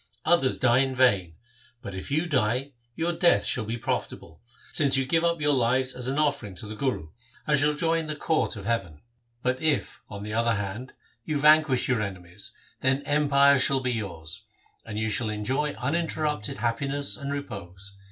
Others 0.25 0.57
die 0.57 0.79
in 0.79 0.95
vain, 0.95 1.35
but 1.83 1.93
if 1.93 2.09
you 2.09 2.25
die, 2.25 2.71
your 2.95 3.13
death 3.13 3.45
shall 3.45 3.65
be 3.65 3.77
profitable, 3.77 4.41
since 4.73 4.97
you 4.97 5.05
give 5.05 5.23
up 5.23 5.39
your 5.39 5.53
lives 5.53 5.93
as 5.93 6.07
an 6.07 6.17
offering 6.17 6.55
to 6.55 6.65
the 6.65 6.73
Guru, 6.75 7.09
and 7.45 7.59
shall 7.59 7.75
join 7.75 8.07
the 8.07 8.15
court 8.15 8.55
of 8.55 8.65
no 8.65 8.71
THE 8.71 8.77
SIKH 8.79 8.83
RELIGION 8.83 8.87
heaven; 8.93 9.01
but 9.43 9.61
if, 9.61 10.01
on 10.09 10.23
the 10.23 10.33
other 10.33 10.55
hand, 10.55 10.93
you 11.23 11.37
vanquish 11.37 11.87
your 11.87 12.01
enemies, 12.01 12.51
then 12.79 13.03
empire 13.03 13.59
shall 13.59 13.81
be 13.81 13.91
yours, 13.91 14.43
and 14.85 14.97
you 14.97 15.11
shall 15.11 15.29
enjoy 15.29 15.73
uninterrupted 15.73 16.57
happiness 16.57 17.15
and 17.15 17.31
repose. 17.31 17.99